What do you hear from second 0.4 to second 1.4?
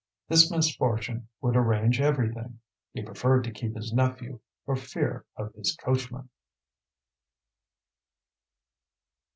misfortune